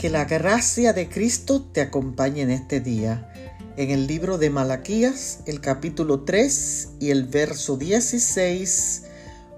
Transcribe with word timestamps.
Que 0.00 0.08
la 0.08 0.24
gracia 0.24 0.94
de 0.94 1.10
Cristo 1.10 1.60
te 1.60 1.82
acompañe 1.82 2.40
en 2.40 2.50
este 2.50 2.80
día. 2.80 3.30
En 3.76 3.90
el 3.90 4.06
libro 4.06 4.38
de 4.38 4.48
Malaquías, 4.48 5.40
el 5.44 5.60
capítulo 5.60 6.20
3 6.20 6.92
y 7.00 7.10
el 7.10 7.24
verso 7.24 7.76
16, 7.76 9.02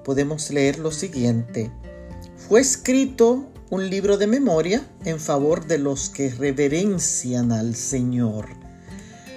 podemos 0.04 0.50
leer 0.50 0.80
lo 0.80 0.90
siguiente. 0.90 1.70
Fue 2.36 2.60
escrito 2.60 3.52
un 3.70 3.88
libro 3.88 4.18
de 4.18 4.26
memoria 4.26 4.84
en 5.04 5.20
favor 5.20 5.68
de 5.68 5.78
los 5.78 6.08
que 6.08 6.30
reverencian 6.30 7.52
al 7.52 7.76
Señor. 7.76 8.48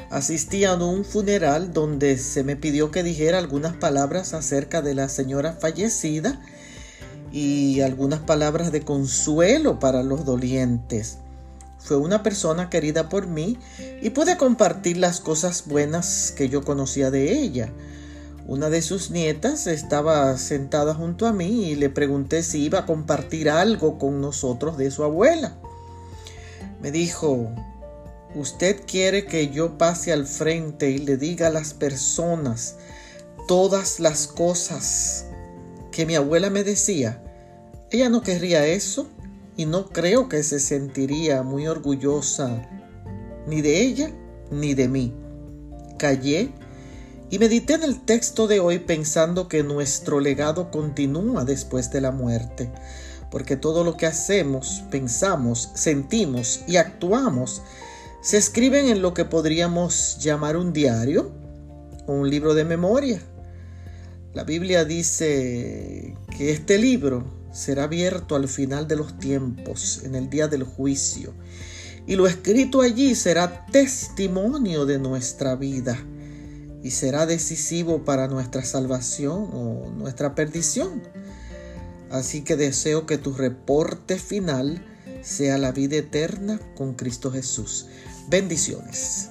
Asistí 0.10 0.66
a 0.66 0.74
un 0.74 1.06
funeral 1.06 1.72
donde 1.72 2.18
se 2.18 2.44
me 2.44 2.56
pidió 2.56 2.90
que 2.90 3.04
dijera 3.04 3.38
algunas 3.38 3.76
palabras 3.76 4.34
acerca 4.34 4.82
de 4.82 4.96
la 4.96 5.08
señora 5.08 5.54
fallecida 5.54 6.42
y 7.36 7.82
algunas 7.82 8.22
palabras 8.22 8.72
de 8.72 8.84
consuelo 8.84 9.78
para 9.78 10.04
los 10.04 10.24
dolientes. 10.24 11.18
Fue 11.80 11.98
una 11.98 12.24
persona 12.24 12.70
querida 12.70 13.10
por 13.10 13.28
mí 13.28 13.60
y 14.02 14.12
pude 14.12 14.38
compartir 14.38 14.96
las 14.96 15.20
cosas 15.20 15.66
buenas 15.68 16.32
que 16.32 16.48
yo 16.48 16.64
conocía 16.64 17.12
de 17.12 17.34
ella. 17.34 17.74
Una 18.48 18.70
de 18.70 18.82
sus 18.82 19.12
nietas 19.12 19.68
estaba 19.68 20.38
sentada 20.38 20.94
junto 20.94 21.28
a 21.28 21.34
mí 21.34 21.66
y 21.66 21.76
le 21.76 21.90
pregunté 21.90 22.42
si 22.42 22.64
iba 22.64 22.80
a 22.80 22.86
compartir 22.86 23.50
algo 23.50 24.00
con 24.00 24.22
nosotros 24.22 24.78
de 24.78 24.90
su 24.90 25.04
abuela. 25.04 25.58
Me 26.82 26.90
dijo, 26.90 27.50
usted 28.34 28.80
quiere 28.88 29.26
que 29.26 29.50
yo 29.50 29.78
pase 29.78 30.14
al 30.14 30.26
frente 30.26 30.90
y 30.90 31.00
le 31.00 31.18
diga 31.18 31.48
a 31.48 31.52
las 31.52 31.74
personas 31.74 32.78
todas 33.46 34.00
las 34.00 34.26
cosas 34.26 35.26
que 35.92 36.06
mi 36.06 36.16
abuela 36.16 36.50
me 36.50 36.64
decía. 36.64 37.22
Ella 37.92 38.10
no 38.10 38.22
querría 38.22 38.66
eso 38.66 39.08
y 39.56 39.66
no 39.66 39.90
creo 39.90 40.28
que 40.28 40.44
se 40.44 40.60
sentiría 40.60 41.44
muy 41.44 41.68
orgullosa 41.68 42.68
ni 43.48 43.62
de 43.62 43.82
ella 43.82 44.12
ni 44.52 44.74
de 44.74 44.88
mí. 44.88 45.14
Callé 45.98 46.52
y 47.30 47.40
medité 47.40 47.74
en 47.74 47.84
el 47.84 48.02
texto 48.02 48.48
de 48.48 48.60
hoy 48.60 48.80
pensando 48.80 49.48
que 49.48 49.64
nuestro 49.64 50.20
legado 50.20 50.72
continúa 50.72 51.46
después 51.46 51.92
de 51.92 52.02
la 52.02 52.12
muerte, 52.12 52.72
porque 53.32 53.56
todo 53.56 53.84
lo 53.84 53.98
que 53.98 54.06
hacemos, 54.06 54.84
pensamos, 54.92 55.72
sentimos 55.74 56.62
y 56.68 56.78
actuamos 56.78 57.62
se 58.22 58.38
escriben 58.38 58.88
en 58.88 59.04
lo 59.04 59.14
que 59.14 59.24
podríamos 59.24 60.18
llamar 60.20 60.58
un 60.58 60.74
diario 60.74 61.32
o 62.08 62.14
un 62.14 62.28
libro 62.28 62.56
de 62.56 62.66
memoria. 62.66 63.22
La 64.34 64.44
Biblia 64.44 64.84
dice 64.84 66.18
que 66.36 66.52
este 66.52 66.80
libro 66.80 67.45
será 67.56 67.86
abierto 67.86 68.36
al 68.36 68.50
final 68.50 68.88
de 68.88 68.98
los 68.98 69.18
tiempos, 69.18 70.02
en 70.04 70.14
el 70.14 70.30
día 70.30 70.48
del 70.48 70.64
juicio, 70.64 71.34
y 72.06 72.16
lo 72.16 72.28
escrito 72.28 72.82
allí 72.82 73.16
será 73.16 73.66
testimonio 73.68 74.86
de 74.86 75.00
nuestra 75.00 75.56
vida 75.56 75.98
y 76.84 76.92
será 76.92 77.26
decisivo 77.26 78.04
para 78.04 78.28
nuestra 78.28 78.64
salvación 78.64 79.50
o 79.54 79.90
nuestra 79.96 80.36
perdición. 80.36 81.02
Así 82.12 82.42
que 82.42 82.56
deseo 82.56 83.08
que 83.08 83.18
tu 83.18 83.34
reporte 83.34 84.20
final 84.20 84.86
sea 85.24 85.58
la 85.58 85.72
vida 85.72 85.96
eterna 85.96 86.60
con 86.76 86.94
Cristo 86.94 87.32
Jesús. 87.32 87.88
Bendiciones. 88.30 89.30